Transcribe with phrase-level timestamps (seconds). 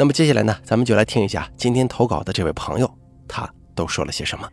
[0.00, 2.88] 那么接下来呢，咱们就来听一下今天投稿的这位朋友，
[3.26, 4.48] 他都说了些什么。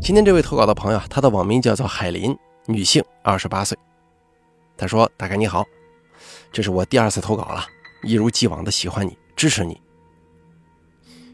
[0.00, 2.34] 今天这位投稿的朋友，他的网名叫做海林，
[2.64, 3.76] 女性，二十八岁。
[4.78, 5.62] 他说：“大概你好，
[6.50, 7.66] 这是我第二次投稿了，
[8.02, 9.78] 一如既往的喜欢你，支持你。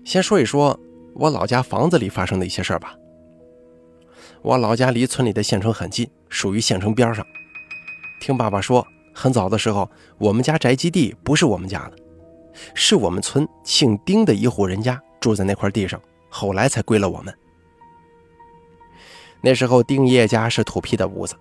[0.05, 0.77] 先说一说
[1.15, 2.97] 我老家房子里发生的一些事儿吧。
[4.43, 7.25] 我老家离村里的县城很近，属于县城边上。”
[8.25, 9.87] 听爸爸说，很早的时候，
[10.17, 11.97] 我们家宅基地不是我们家的，
[12.75, 16.01] 是我们村姓丁的一户人家住在那块地上，
[16.31, 17.37] 后来才归了我们。
[19.43, 21.37] 那时候，丁爷爷家是土坯的屋子。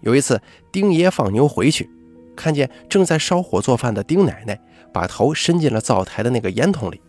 [0.00, 1.88] 有一次，丁爷放牛回去，
[2.34, 4.60] 看见正在烧火做饭的丁奶奶
[4.92, 7.00] 把头伸进了灶台的那个烟筒里，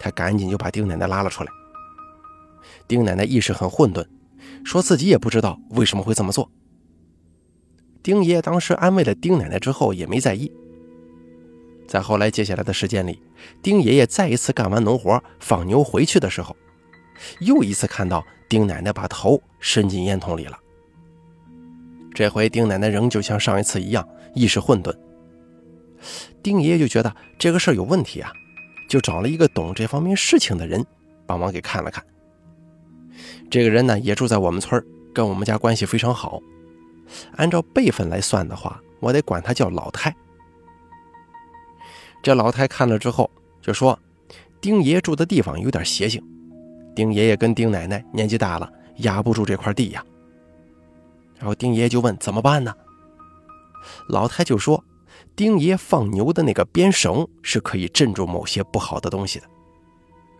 [0.00, 1.52] 他赶紧就把丁奶奶拉了出来。
[2.88, 4.04] 丁奶奶意识很混沌，
[4.64, 6.50] 说自己也不知道为什么会这么做。
[8.06, 10.48] 丁爷爷当时安慰了丁奶奶之后，也没在意。
[11.88, 13.20] 在后来接下来的时间里，
[13.60, 16.56] 丁爷爷再一次干完农活放牛回去的时候，
[17.40, 20.56] 又一次看到丁奶奶把头伸进烟筒里了。
[22.14, 24.94] 这回丁奶奶仍旧像上一次一样意识混沌。
[26.44, 28.30] 丁爷爷就觉得这个事儿有问题啊，
[28.88, 30.86] 就找了一个懂这方面事情的人
[31.26, 32.04] 帮忙给看了看。
[33.50, 34.80] 这个人呢也住在我们村
[35.12, 36.40] 跟我们家关系非常好。
[37.36, 40.14] 按照辈分来算的话，我得管他叫老太。
[42.22, 43.30] 这老太看了之后
[43.62, 43.98] 就说
[44.60, 46.20] ：“丁爷爷住的地方有点邪性，
[46.94, 50.04] 丁爷爷跟丁奶奶年纪大了，压不住这块地呀。”
[51.38, 52.74] 然后丁爷爷就问：“怎么办呢？”
[54.08, 54.82] 老太就说
[55.36, 59.46] ：“丁爷爷放牛的那个鞭绳是可以镇住某些不好的东西的，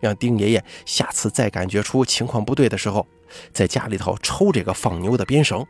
[0.01, 3.07] 让丁爷爷下次再感觉出情况不对的时候，
[3.53, 5.65] 在家里头抽这个放牛的鞭绳。”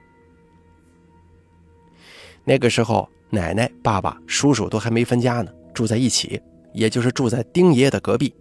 [2.47, 6.41] 那个时候，奶奶、爸爸、叔叔都还没分家呢，住在一起，
[6.74, 8.34] 也就是住在丁爷爷的隔壁。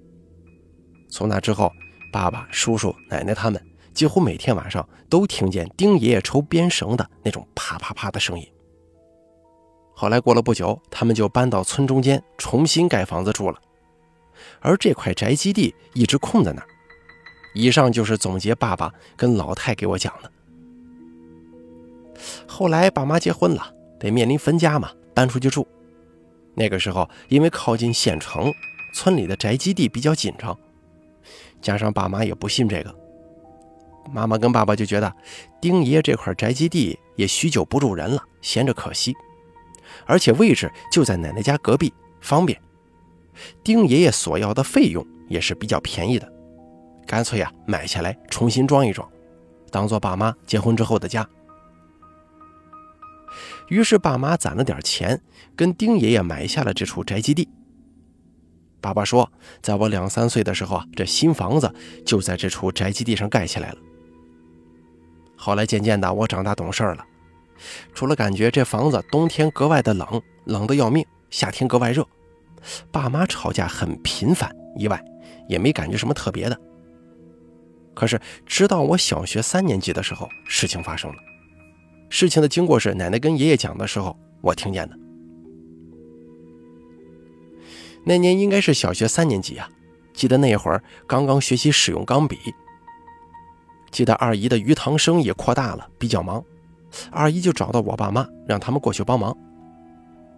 [1.09, 1.73] 从那之后，
[2.13, 3.61] 爸爸、叔叔、奶奶他们
[3.93, 8.47] 几乎每天晚上都听见丁爷爷抽鞭绳的那种啪啪啪的声音。
[9.93, 13.61] 后来过了不久，他们就搬到村中间重新盖房子住了，
[14.61, 16.69] 而这块宅基地一直空在那儿。
[17.55, 20.31] 以上就是总结爸爸跟老太给我讲的。
[22.47, 23.73] 后来爸妈结婚了。
[23.99, 25.67] 得面临分家嘛，搬出去住。
[26.55, 28.53] 那个时候，因为靠近县城，
[28.95, 30.59] 村里的宅基地比较紧张，
[31.61, 32.95] 加上爸妈也不信这个，
[34.11, 35.13] 妈妈跟爸爸就觉得
[35.61, 39.15] 丁爷爷这块宅基地也许久不住人了，闲着可惜，
[40.07, 42.59] 而且位置就在奶奶家隔壁，方便。
[43.63, 46.33] 丁爷爷所要的费用也是比较便宜的，
[47.07, 49.07] 干脆呀买下来重新装一装，
[49.71, 51.29] 当做爸妈结婚之后的家。
[53.69, 55.21] 于是，爸妈攒了点钱，
[55.57, 57.49] 跟丁爷爷买下了这处宅基地。
[58.81, 61.75] 爸爸说，在我两三岁的时候啊，这新房子
[62.05, 63.79] 就在这处宅基地上盖起来了。
[65.37, 67.05] 后来，渐渐的，我长大懂事了，
[67.93, 72.07] 除了感觉这房子冬天格外的冷，冷的要命；夏天格外热，
[72.93, 75.03] 爸妈吵架很频繁以外，
[75.49, 76.57] 也没感觉什么特别的。
[77.95, 81.17] 可是，直到我小学三年级的时候，事情发生了。
[82.09, 84.97] 事情的经过是奶奶跟爷爷讲的时候，我听见的。
[88.05, 89.69] 那年应该是小学三年级啊，
[90.15, 92.39] 记得那会儿刚刚学习使用钢笔。
[93.91, 96.45] 记得二姨的鱼塘生意扩大了，比较忙，
[97.11, 99.37] 二姨就找到我爸妈，让他们过去帮忙。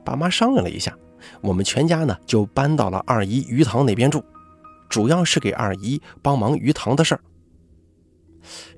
[0.04, 0.96] 爸妈商量了一下，
[1.42, 4.24] 我们全家呢就搬到了二姨鱼塘那边住，
[4.88, 7.20] 主要是给二姨帮忙鱼塘的事儿。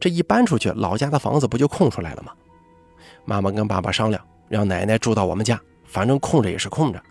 [0.01, 2.33] 这一搬出去，老家的房子不就空出来了吗？
[3.25, 7.03] 妈妈跟爸爸商量，让奶奶住到我们家，反正空着也是空着。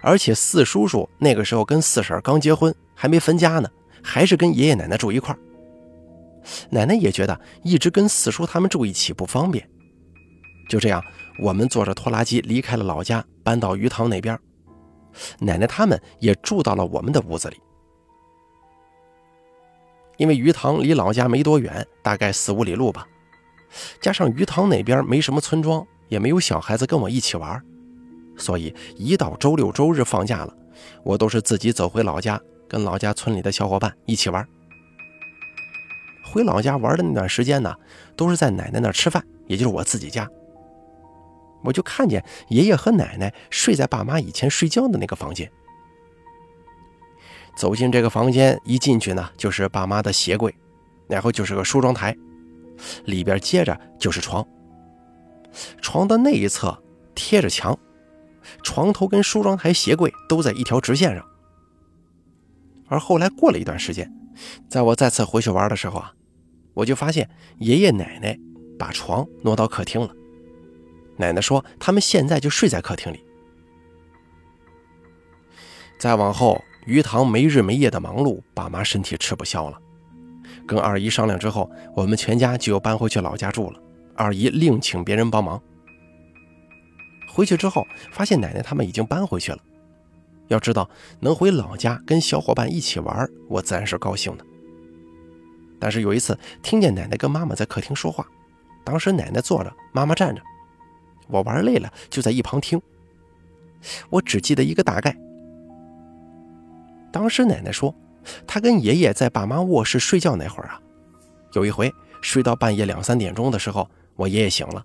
[0.00, 3.68] 而且四叔叔那个时候跟四婶刚结婚，还没分家呢，
[4.02, 5.36] 还是跟爷爷奶奶住一块
[6.70, 9.68] 奶奶也觉得一直跟四叔他们住一起不方便。
[10.68, 11.02] 就这样，
[11.40, 14.38] 我们坐着拖拉机离开了老家，搬到鱼塘那边。
[15.38, 17.56] 奶奶他们也住到了我们的屋子里。
[20.16, 23.06] 因为鱼塘离老家没多远，大概四五里路吧。
[24.00, 27.62] 加上鱼塘那边没什么村庄，也没有小孩子跟我一起玩，
[28.36, 30.54] 所以一到周六周日放假了，
[31.02, 34.46] 我都是自己走回老家，跟老家村里的小伙伴一起玩。
[36.22, 37.74] 回老家玩的那段时间呢，
[38.14, 40.28] 都是在奶奶那吃饭，也就是我自己家。
[41.64, 45.50] 我就看见爷爷和奶奶睡在爸妈以前睡觉的那个房间。
[47.56, 50.54] 走进这个房间，一进去呢，就是爸妈的鞋柜，
[51.08, 52.16] 然后就是个梳妆台，
[53.04, 54.46] 里边接着就是床。
[55.80, 56.82] 床的那一侧
[57.14, 57.78] 贴着墙，
[58.62, 61.24] 床头跟梳妆台、鞋柜都在一条直线上。
[62.86, 64.12] 而后来过了一段时间，
[64.68, 66.12] 在我再次回去玩的时候啊，
[66.74, 67.28] 我就发现
[67.58, 68.38] 爷爷奶奶
[68.78, 70.10] 把床挪到客厅了。
[71.16, 73.24] 奶奶说他们现在就睡在客厅里。
[75.98, 76.62] 再往后。
[76.86, 79.78] 鱼塘没日没夜的忙碌，爸妈身体吃不消了。
[80.68, 83.80] 跟二姨商量之后，我们全家就又搬回去老家住了。
[84.14, 85.60] 二姨另请别人帮忙。
[87.26, 89.58] 回去之后，发现奶奶他们已经搬回去了。
[90.48, 90.88] 要知道，
[91.20, 94.44] 能回老家跟小伙伴一起玩，我自然是高兴的。
[95.80, 98.26] 但是有一次，听见奶奶跟妈妈在客厅说话，
[98.84, 100.42] 当时奶奶坐着，妈妈站着，
[101.28, 102.80] 我玩累了，就在一旁听。
[104.10, 105.16] 我只记得一个大概。
[107.12, 107.94] 当时奶奶说，
[108.46, 110.80] 他跟爷爷在爸妈卧室睡觉那会儿啊，
[111.54, 111.92] 有一回
[112.22, 114.84] 睡到半夜两三点钟的时候，我爷爷醒了，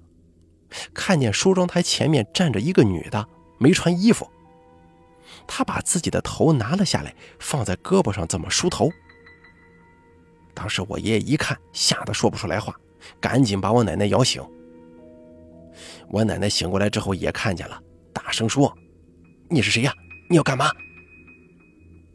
[0.93, 4.29] 看见梳妆台前面站着一个女的，没穿衣服。
[5.45, 8.89] 他把自己的头拿了下来，放在胳膊上，怎么梳头？
[10.53, 12.75] 当时我爷爷一看，吓得说不出来话，
[13.19, 14.41] 赶紧把我奶奶摇醒。
[16.07, 17.81] 我奶奶醒过来之后也看见了，
[18.13, 18.71] 大声说
[19.49, 19.91] ：“你是谁呀？
[20.29, 20.69] 你要干嘛？”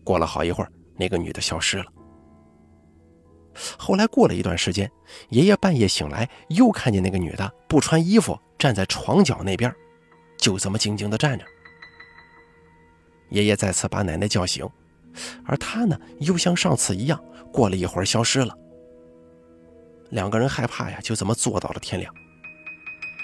[0.05, 1.87] 过了好一会儿，那个女的消失了。
[3.77, 4.91] 后来过了一段时间，
[5.31, 9.75] 爷爷半夜醒来，又看见那个女的不穿衣服站在床角那边，
[10.37, 11.45] 就这么静静的站着。
[13.31, 14.69] 爷爷再次把奶奶叫醒，
[15.45, 17.23] 而她呢，又像上次一样，
[17.53, 18.57] 过了一会儿消失了。
[20.11, 22.15] 两个人害怕呀，就这么坐到了天亮。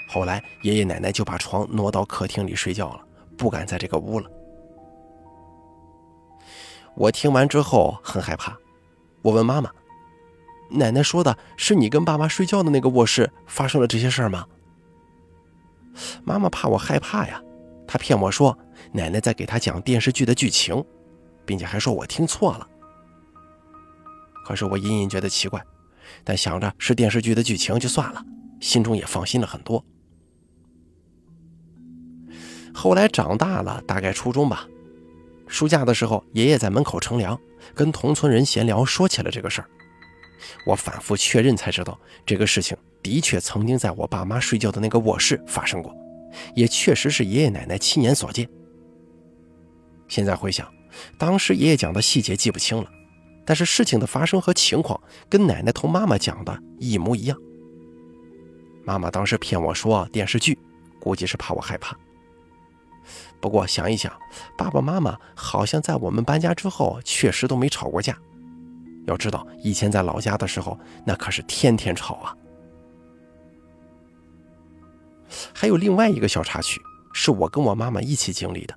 [0.09, 3.07] 后来爷爷奶奶就把床挪到客厅里睡觉了，
[3.37, 4.29] 不敢在这个屋了。
[6.95, 8.57] 我听完之后很害怕，
[9.21, 9.69] 我问妈妈
[10.71, 14.45] ：“奶奶说的是你跟爸妈睡觉的那个卧室发生了这些事儿吗？”
[16.23, 17.41] 妈妈怕我害怕呀，
[17.87, 18.57] 她骗我说
[18.91, 20.83] 奶奶在给她讲电视剧的剧情，
[21.45, 22.67] 并且还说我听错了。
[24.45, 25.61] 可是我隐隐觉得奇怪，
[26.23, 28.23] 但想着是电视剧的剧情就算了，
[28.59, 29.83] 心中也放心了很多。
[32.73, 34.67] 后来长大了，大概初中吧。
[35.47, 37.39] 暑假的时候，爷爷在门口乘凉，
[37.73, 39.69] 跟同村人闲聊，说起了这个事儿。
[40.65, 45.95] 我反复确认才知道，这个事情的确曾经在我爸妈睡觉的那个卧室发生过，
[46.55, 48.47] 也确实是爷爷奶奶亲眼所见。
[50.07, 50.71] 现在回想，
[51.17, 52.89] 当时爷爷讲的细节记不清了，
[53.45, 54.99] 但是事情的发生和情况
[55.29, 57.37] 跟奶奶同妈妈讲的一模一样。
[58.83, 60.57] 妈妈当时骗我说电视剧，
[60.99, 61.97] 估计是怕我害怕。
[63.45, 64.11] 不过想一想，
[64.57, 68.17] 爸爸妈妈好像在我们搬家之后确实都没吵过架。
[69.05, 70.75] 要知道，以前在老家的时候，
[71.05, 72.35] 那可是天天吵啊。
[75.53, 76.81] 还有另外一个小插曲，
[77.13, 78.73] 是我跟我妈妈一起经历的，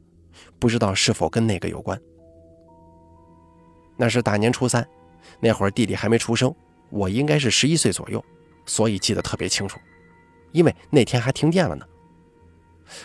[0.58, 1.98] 不知道是否跟那个有关。
[3.96, 4.86] 那是大年初三，
[5.40, 6.54] 那会儿弟弟还没出生，
[6.90, 8.22] 我应该是十一岁左右，
[8.66, 9.80] 所以记得特别清楚，
[10.52, 11.86] 因为那天还停电了呢。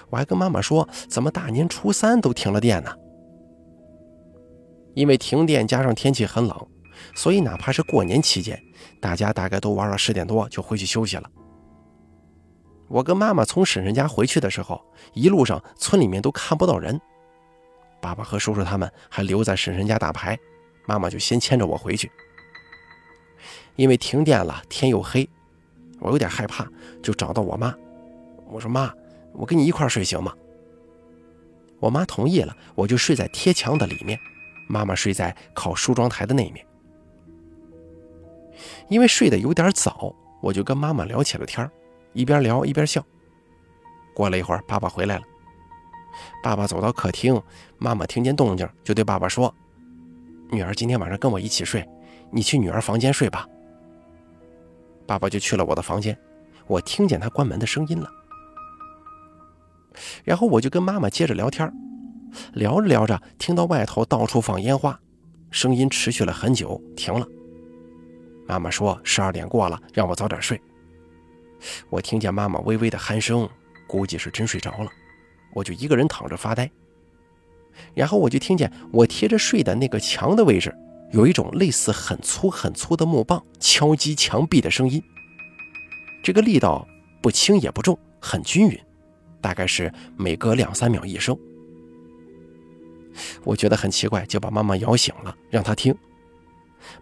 [0.09, 2.93] 我还跟妈妈说，怎么大年初三都停了电呢？
[4.93, 6.67] 因为停电加上天气很冷，
[7.15, 8.61] 所以哪怕是过年期间，
[9.01, 11.29] 大家大概都玩到十点多就回去休息了。
[12.87, 14.79] 我跟妈妈从婶婶家回去的时候，
[15.13, 17.01] 一路上村里面都看不到人，
[17.99, 20.37] 爸爸和叔叔他们还留在婶婶家打牌，
[20.85, 22.11] 妈妈就先牵着我回去。
[23.75, 25.27] 因为停电了，天又黑，
[25.99, 26.67] 我有点害怕，
[27.01, 27.73] 就找到我妈，
[28.45, 28.93] 我说妈。
[29.33, 30.33] 我跟你一块睡行吗？
[31.79, 34.17] 我妈同意了，我就睡在贴墙的里面，
[34.67, 36.65] 妈妈睡在靠梳妆台的那面。
[38.87, 41.69] 因为睡得有点早，我就跟妈妈聊起了天
[42.13, 43.03] 一边聊一边笑。
[44.13, 45.23] 过了一会儿，爸爸回来了，
[46.41, 47.41] 爸爸走到客厅，
[47.77, 49.53] 妈妈听见动静，就对爸爸说
[50.51, 51.83] ：“女儿今天晚上跟我一起睡，
[52.31, 53.47] 你去女儿房间睡吧。”
[55.05, 56.17] 爸爸就去了我的房间，
[56.67, 58.09] 我听见他关门的声音了。
[60.23, 61.71] 然后我就跟妈妈接着聊天，
[62.53, 64.99] 聊着聊着，听到外头到处放烟花，
[65.51, 67.27] 声音持续了很久，停了。
[68.47, 70.59] 妈妈说十二点过了，让我早点睡。
[71.89, 73.47] 我听见妈妈微微的鼾声，
[73.87, 74.89] 估计是真睡着了，
[75.53, 76.69] 我就一个人躺着发呆。
[77.93, 80.75] 然后我就听见我贴着睡的那个墙的位置，
[81.11, 85.01] 有一种类似很粗很粗的木棒敲击墙壁的声音。
[86.21, 86.87] 这个力道
[87.21, 88.79] 不轻也不重，很均匀，
[89.43, 91.37] 大概是每隔两三秒一声。
[93.43, 95.93] 我觉得很奇怪，就把妈妈摇醒了，让她听。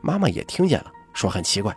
[0.01, 1.73] 妈妈也听见了，说很奇怪。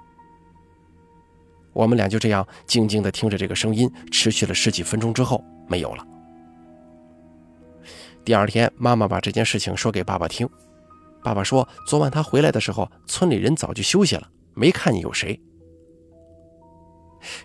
[1.75, 6.07] 我们俩就这样静静地听着这个声音，持续了十几分钟之后，没有了。
[8.25, 10.49] 第二天，妈妈把这件事情说给爸爸听。
[11.23, 15.39] 爸爸说，昨晚他回来的时候，村里人早就休息了，没看见有谁。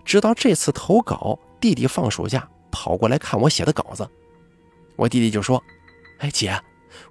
[0.03, 4.07] 直到这次投稿，弟弟放暑假跑过来看我写的稿子，
[4.95, 5.63] 我弟弟就说
[6.19, 6.59] ：“哎，姐，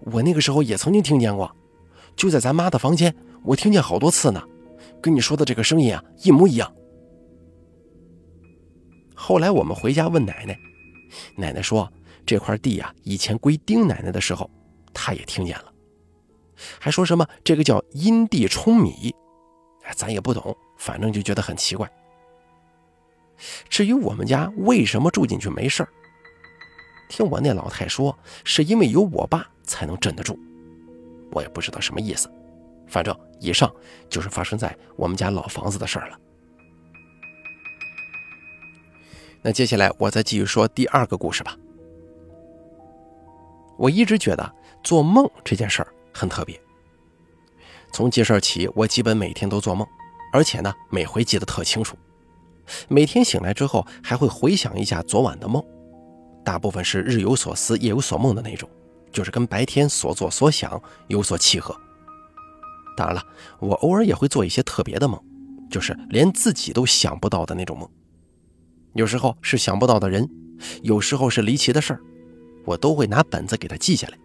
[0.01, 1.55] 我那个时候也曾经听见过，
[2.17, 4.43] 就在咱妈的房间，我听见好多次呢，
[5.01, 6.73] 跟你说的这个声音啊，一模一样。”
[9.15, 10.59] 后来我们回家问奶奶，
[11.37, 11.91] 奶奶说。
[12.27, 14.51] 这块地呀，以前归丁奶奶的时候，
[14.93, 15.73] 她也听见了，
[16.79, 19.15] 还说什么这个叫阴地冲米，
[19.97, 21.91] 咱也不懂，反正就觉得很奇怪。
[23.69, 25.89] 至于我们家为什么住进去没事儿，
[27.09, 30.39] 听我那老太说，是因为有我爸才能镇得住，
[31.31, 32.31] 我也不知道什么意思。
[32.87, 33.71] 反正以上
[34.09, 36.19] 就是发生在我们家老房子的事儿了。
[39.43, 41.57] 那接下来我再继续说第二个故事吧。
[43.77, 46.61] 我一直觉得做梦这件事儿很特别。
[47.93, 49.87] 从记事起，我基本每天都做梦，
[50.33, 51.97] 而且呢，每回记得特清楚。
[52.89, 55.65] 每天醒来之后，还会回想一下昨晚的梦，
[56.45, 58.69] 大部分是日有所思，夜有所梦的那种，
[59.13, 61.77] 就是跟白天所做所想有所契合。
[62.97, 63.23] 当然了，
[63.61, 65.21] 我偶尔也会做一些特别的梦，
[65.71, 67.89] 就是连自己都想不到的那种梦。
[68.95, 70.29] 有时候是想不到的人，
[70.83, 72.01] 有时候是离奇的事儿。
[72.65, 74.19] 我都会拿本子给他记下来。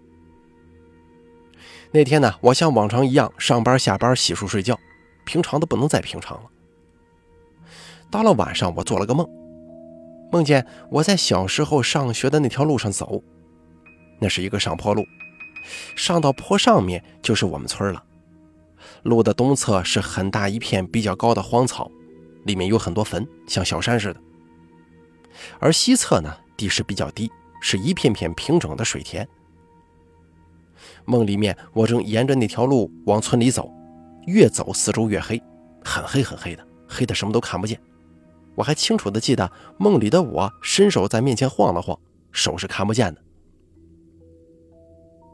[1.91, 4.77] 那天呢，我像往常一样上班、下班、洗漱、睡觉，
[5.23, 6.49] 平常的不能再平常了。
[8.13, 9.27] 到了晚上，我做了个梦，
[10.31, 13.23] 梦见我在小时候上学的那条路上走，
[14.19, 15.03] 那是一个上坡路，
[15.95, 18.03] 上到坡上面就是我们村了。
[19.01, 21.89] 路的东侧是很大一片比较高的荒草，
[22.45, 24.21] 里面有很多坟，像小山似的。
[25.57, 27.31] 而西侧呢，地势比较低。
[27.65, 29.25] 是一片片平整的水田。
[31.05, 33.71] 梦里面，我正沿着那条路往村里走，
[34.27, 35.41] 越走四周越黑，
[35.83, 37.79] 很黑很黑的，黑的什么都看不见。
[38.55, 41.97] 我还清楚的记得梦里的我伸手在面前晃了晃，
[42.31, 43.21] 手是看不见的。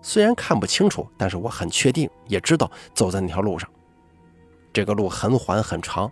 [0.01, 3.69] 虽然看不清楚，但是我很确定，也知道走在那条路上。
[4.71, 6.09] 这个路很缓很长，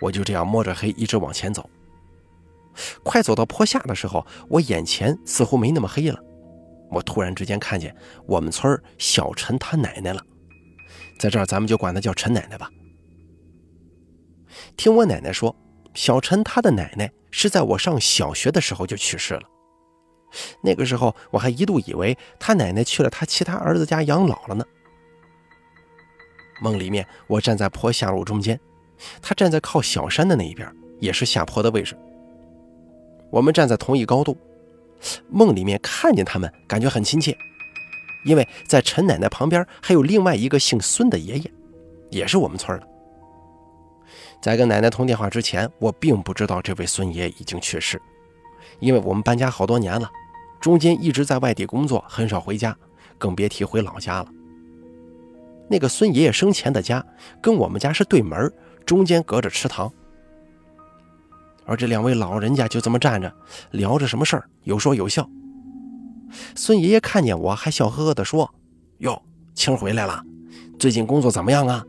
[0.00, 1.68] 我就这样摸着黑一直往前走。
[3.02, 6.20] 快走到坡下的时候，我眼前似乎没那么黑了。
[6.90, 10.22] 我突然之间看见我们村小陈他奶奶了，
[11.18, 12.68] 在这儿咱们就管她叫陈奶奶吧。
[14.76, 15.54] 听我奶奶说，
[15.94, 19.42] 小陈他的奶奶是在我上小学的时候就去世了。
[20.62, 24.64] 那个时候我还一度以为他奶奶去了他其他儿子家养老了呢。
[26.60, 28.58] 梦里面我站在坡下路中间，
[29.20, 30.70] 他站在靠小山的那一边，
[31.00, 31.96] 也是下坡的位置。
[33.30, 34.36] 我们站在同一高度，
[35.28, 37.36] 梦里面看见他们，感觉很亲切，
[38.24, 41.50] 因为在陈奶奶旁边还有另外一个姓孙的爷爷，
[42.10, 42.86] 也是我们村的。
[44.40, 48.00] 在跟奶奶通电话之前，我并不知道这位孙爷爷已经去世，
[48.78, 50.10] 因为我们搬家好多年了，
[50.60, 52.76] 中间一直在外地工作，很少回家，
[53.18, 54.28] 更别提回老家了。
[55.68, 57.04] 那个孙爷爷生前的家
[57.40, 58.52] 跟我们家是对门，
[58.84, 59.92] 中间隔着池塘。
[61.66, 63.32] 而这两位老人家就这么站着，
[63.70, 65.28] 聊着什么事儿，有说有笑。
[66.56, 68.52] 孙爷爷看见我，还笑呵呵地说
[68.98, 69.22] ：“哟，
[69.54, 70.24] 青回来了，
[70.78, 71.84] 最近工作怎么样啊？”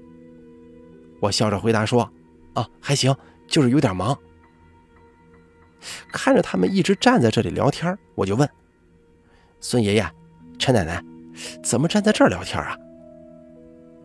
[1.19, 2.07] 我笑着回答说
[2.53, 3.15] ：“啊，还行，
[3.47, 4.17] 就是有点忙。”
[6.11, 8.49] 看着他们一直站在这里聊天，我就问
[9.59, 10.11] 孙爷爷
[10.59, 11.03] ：“陈奶奶，
[11.63, 12.77] 怎么站在这儿聊天啊？”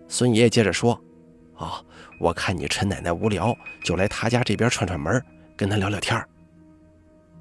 [0.08, 1.00] 孙爷爷接着说
[1.56, 1.84] ：“哦，
[2.20, 5.22] 我看你陈奶奶无聊，就来他家这边串串门。”
[5.56, 6.22] 跟他聊聊天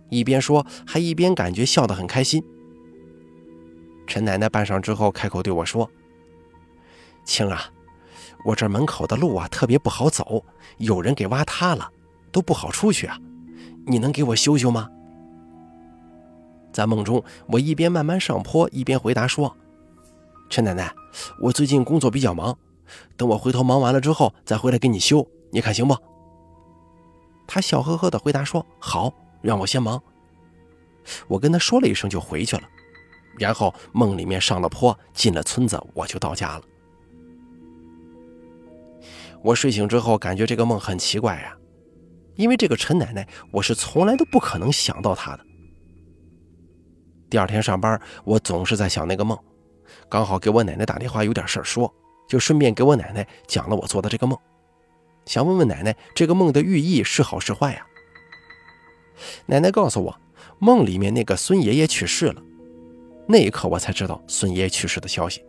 [0.08, 2.42] 一边说还一边感觉笑得很开心。
[4.08, 5.92] 陈奶奶半晌之后开口对我说
[7.26, 7.70] ：“青啊，
[8.46, 10.46] 我这门口的路啊特别不好走，
[10.78, 11.90] 有人给挖塌了，
[12.32, 13.18] 都不好出去啊，
[13.88, 14.88] 你能给我修修吗？”
[16.72, 19.56] 在梦中，我一边慢慢上坡，一边回答说
[20.50, 20.94] ：“陈奶奶，
[21.42, 22.56] 我最近工作比较忙，
[23.18, 25.98] 等我回头忙完了之后再回来给你修，你看行不？”
[27.48, 29.12] 他笑呵呵地回答说：“好，
[29.42, 30.02] 让我先忙。”
[31.28, 32.64] 我跟他说了一声就回去了。
[33.40, 36.62] 然后梦里面上了坡，进了村子，我就到家了。
[39.46, 41.56] 我睡醒之后，感觉这个梦很奇怪呀，
[42.34, 45.46] 因为这个陈奶奶，我是从来都不可能想到她的。
[47.30, 49.38] 第二天上班，我总是在想那个梦，
[50.10, 51.94] 刚好给我奶奶打电话，有点事儿说，
[52.28, 54.36] 就顺便给我奶奶讲了我做的这个梦，
[55.28, 57.86] 想问问奶奶这个梦的寓意是好是坏呀？
[59.46, 60.20] 奶奶告诉我，
[60.58, 62.42] 梦里面那个孙爷爷去世了。
[63.28, 65.46] 那一刻，我才知道孙爷爷去世的消息。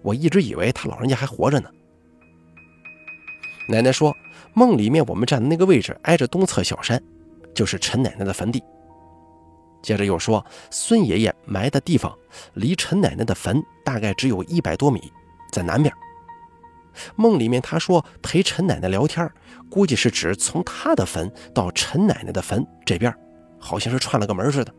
[0.00, 1.70] 我一直以为他老人家还活着呢。
[3.68, 4.16] 奶奶说，
[4.54, 7.02] 梦里面我们站的那个位置挨着东侧小山，
[7.54, 8.62] 就是陈奶奶的坟地。
[9.82, 12.16] 接着又说，孙爷爷埋的地方
[12.54, 15.12] 离陈奶奶的坟大概只有一百多米，
[15.52, 15.94] 在南边。
[17.14, 19.30] 梦里面他说陪陈奶奶聊天，
[19.70, 23.14] 估计是指从他的坟到陈奶奶的坟这边，
[23.58, 24.72] 好像是串了个门似的。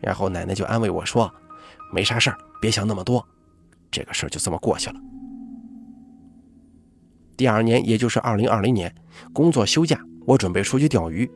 [0.00, 1.32] 然后奶奶就安慰我说
[1.92, 3.26] ：“没啥事儿，别想那么多，
[3.90, 4.96] 这个事儿就这么过去了。”
[7.36, 8.94] 第二年，也就是二零二零年，
[9.32, 11.30] 工作休假，我准备出去钓鱼，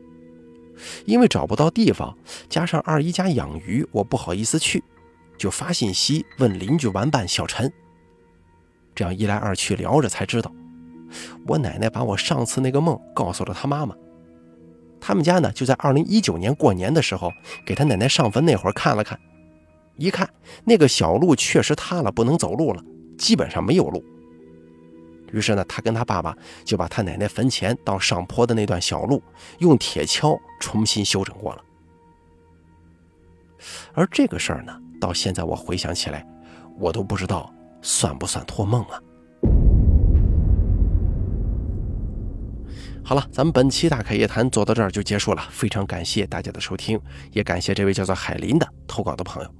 [1.04, 2.16] 因为找不到地方，
[2.48, 4.82] 加上二姨家养鱼，我不好意思去，
[5.36, 7.70] 就发信息问邻居玩伴小陈。
[8.94, 10.50] 这样一来二去聊着，才知道
[11.46, 13.94] 我奶奶把我上次那个梦告诉了她妈妈。
[15.00, 17.32] 他们家呢，就在二零一九年过年的时候，
[17.66, 19.18] 给他奶奶上坟那会儿看了看，
[19.96, 20.28] 一看
[20.64, 22.82] 那个小路确实塌了，不能走路了，
[23.16, 24.04] 基本上没有路。
[25.32, 29.22] 于是呢，他跟他爸爸就把他奶奶坟前到上坡的那段小路
[29.58, 31.62] 用铁锹重新修整过了。
[33.92, 36.26] 而这个事儿呢，到现在我回想起来，
[36.78, 39.00] 我都不知道算不算托梦啊。
[43.02, 45.42] 好了，咱们本期大开夜谈做到这儿就结束了。
[45.50, 47.00] 非常感谢大家的收听，
[47.32, 49.54] 也感谢这位叫做海林的投稿的朋友。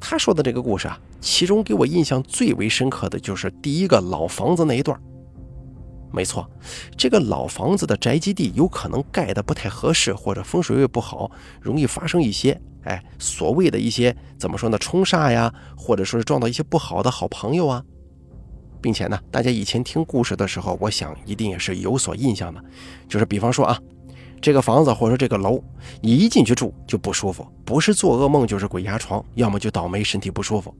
[0.00, 4.98] 他说的这个故事啊，其中给我印象最为深刻的就是第一个老房子那一段。
[6.12, 6.48] 没错，
[6.96, 17.82] 这个老房子的宅基地有可能盖的不太合适，或者风水位不好，容易发生一些哎所谓的一些怎么说呢冲煞呀，或者说是撞到一些不好的好朋友啊。
[18.80, 22.64] 并且呢，大家以前听故事的时候，我想一定也是有所印象的，
[23.08, 23.78] 就是比方说啊，
[24.40, 25.62] 这个房子或者说这个楼，
[26.00, 30.74] 你一进去住就不舒服，不是做噩梦就是鬼压床，要么就倒霉身体不舒服。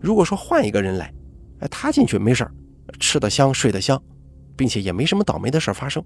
[0.00, 1.12] 如果说换一个人来，
[1.60, 2.52] 哎，他进去没事儿
[2.98, 4.00] 吃得香睡得香，
[4.56, 6.02] 并且也没什么倒霉的事发生，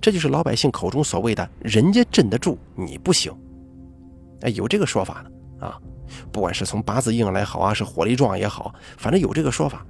[0.00, 3.32] 这就是老百姓口中所谓的“人家镇得住，你不行”。
[4.42, 5.78] 哎，有这个说法的啊，
[6.30, 9.84] 不管是从八字硬来好啊，是火力壮也好，反正有这个说法。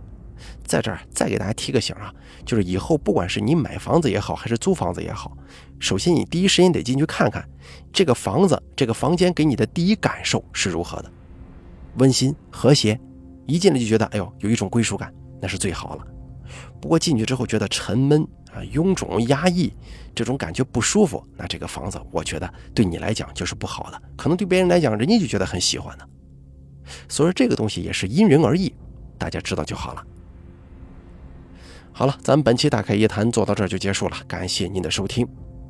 [0.64, 2.12] 在这儿再给大家提个醒啊，
[2.44, 5.36] 就是以后不管是你买房子也好，还是租房子也好，
[5.82, 7.44] 首先你第一时间得进去看看
[7.92, 11.10] 这个房子、这个房间给你的第一感受是如何的，
[11.96, 12.98] 温馨和谐，
[13.48, 16.06] 一进来就觉得哎呦有一种归属感，那是最好了。
[16.80, 19.72] 不过进去之后觉得沉闷啊、臃肿、压抑，
[20.14, 26.04] 这种感觉不舒服，那这个房子我觉得对你来讲就是不好的，可能对别人来讲，人家就觉得很喜欢呢。
[27.08, 28.72] 所以这个东西也是因人而异，
[29.18, 30.06] 大家知道就好了。
[31.90, 35.26] 好了，咱们本期大开夜谈做到这儿就结束了，感谢您的收听。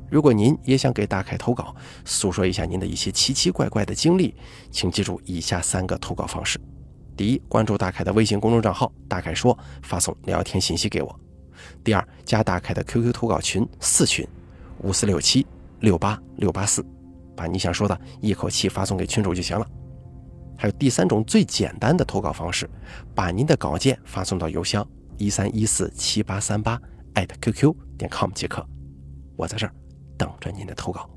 [0.09, 4.35] 如果您也想给大凯投稿，诉说一下您的一些奇奇怪怪的经历，
[4.69, 6.59] 请记住以下三个投稿方式：
[7.17, 11.09] 第一，关注大凯的微信公众账号“大凯说”，发送聊天信息给我；
[11.83, 14.27] 第二，加大凯的 QQ 投稿群四群
[14.79, 15.45] 五四六七
[15.79, 16.85] 六八六八四，
[17.35, 19.67] 把你想说的一口气发送给群主就行了。
[20.57, 22.69] 还有第三种最简单的投稿方式，
[23.15, 24.87] 把您的稿件发送到邮箱。
[25.17, 26.79] 一三一四七八三八
[27.13, 28.65] 艾特 QQ 点 com 即可，
[29.35, 29.73] 我在这儿
[30.23, 31.12] 等着您的投稿。